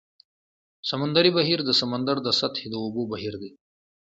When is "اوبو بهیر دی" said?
2.83-3.51